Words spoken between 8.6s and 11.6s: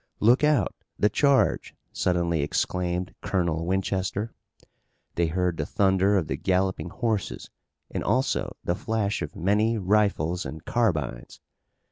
the flash of many rifles and carbines.